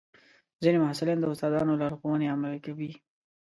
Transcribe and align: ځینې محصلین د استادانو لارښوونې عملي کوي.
ځینې 0.61 0.77
محصلین 0.83 1.17
د 1.21 1.25
استادانو 1.31 1.79
لارښوونې 1.81 2.27
عملي 2.33 2.59
کوي. 2.65 2.91